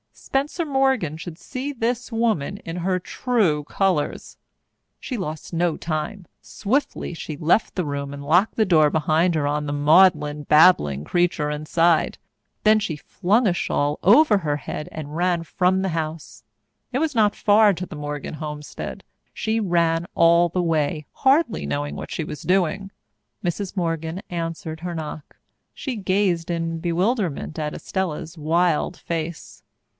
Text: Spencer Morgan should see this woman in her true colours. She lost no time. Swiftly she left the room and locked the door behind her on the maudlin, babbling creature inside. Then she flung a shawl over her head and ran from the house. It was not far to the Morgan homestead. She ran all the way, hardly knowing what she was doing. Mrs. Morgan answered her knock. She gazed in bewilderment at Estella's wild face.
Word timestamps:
Spencer 0.13 0.65
Morgan 0.65 1.17
should 1.17 1.37
see 1.37 1.71
this 1.73 2.11
woman 2.11 2.57
in 2.59 2.77
her 2.77 2.99
true 2.99 3.63
colours. 3.65 4.37
She 4.99 5.15
lost 5.17 5.53
no 5.53 5.77
time. 5.77 6.25
Swiftly 6.41 7.13
she 7.13 7.37
left 7.37 7.75
the 7.75 7.85
room 7.85 8.13
and 8.13 8.23
locked 8.25 8.55
the 8.55 8.65
door 8.65 8.89
behind 8.89 9.35
her 9.35 9.45
on 9.45 9.65
the 9.65 9.73
maudlin, 9.73 10.43
babbling 10.43 11.03
creature 11.03 11.51
inside. 11.51 12.17
Then 12.63 12.79
she 12.79 12.95
flung 12.95 13.45
a 13.45 13.53
shawl 13.53 13.99
over 14.03 14.39
her 14.39 14.57
head 14.57 14.89
and 14.91 15.15
ran 15.15 15.43
from 15.43 15.81
the 15.81 15.89
house. 15.89 16.43
It 16.91 16.99
was 16.99 17.13
not 17.13 17.35
far 17.35 17.73
to 17.73 17.85
the 17.85 17.95
Morgan 17.95 18.35
homestead. 18.35 19.03
She 19.33 19.59
ran 19.59 20.07
all 20.15 20.49
the 20.49 20.63
way, 20.63 21.05
hardly 21.11 21.65
knowing 21.67 21.95
what 21.95 22.09
she 22.11 22.23
was 22.23 22.41
doing. 22.41 22.89
Mrs. 23.43 23.75
Morgan 23.77 24.21
answered 24.31 24.79
her 24.79 24.95
knock. 24.95 25.35
She 25.73 25.95
gazed 25.95 26.49
in 26.49 26.79
bewilderment 26.79 27.59
at 27.59 27.75
Estella's 27.75 28.35
wild 28.37 28.97
face. 28.97 29.63